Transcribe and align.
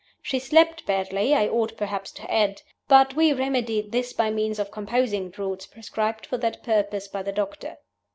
She 0.23 0.39
slept 0.39 0.87
badly, 0.87 1.35
I 1.35 1.47
ought 1.47 1.77
perhaps 1.77 2.11
to 2.13 2.33
add. 2.33 2.63
But 2.87 3.13
we 3.15 3.33
remedied 3.33 3.91
this 3.91 4.13
by 4.13 4.31
means 4.31 4.57
of 4.57 4.71
composing 4.71 5.29
draughts 5.29 5.67
prescribed 5.67 6.25
for 6.25 6.39
that 6.39 6.63
purpose 6.63 7.07
by 7.07 7.21
the 7.21 7.31
doctor. 7.31 7.77